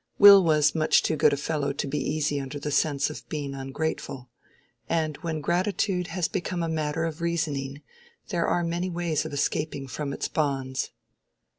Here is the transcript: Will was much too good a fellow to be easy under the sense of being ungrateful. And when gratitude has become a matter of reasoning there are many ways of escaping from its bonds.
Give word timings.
Will 0.17 0.43
was 0.43 0.73
much 0.73 1.03
too 1.03 1.15
good 1.15 1.31
a 1.31 1.37
fellow 1.37 1.73
to 1.73 1.85
be 1.87 1.99
easy 1.99 2.41
under 2.41 2.57
the 2.57 2.71
sense 2.71 3.11
of 3.11 3.29
being 3.29 3.53
ungrateful. 3.53 4.31
And 4.89 5.15
when 5.17 5.41
gratitude 5.41 6.07
has 6.07 6.27
become 6.27 6.63
a 6.63 6.67
matter 6.67 7.05
of 7.05 7.21
reasoning 7.21 7.83
there 8.29 8.47
are 8.47 8.63
many 8.63 8.89
ways 8.89 9.25
of 9.25 9.31
escaping 9.31 9.87
from 9.87 10.11
its 10.11 10.27
bonds. 10.27 10.89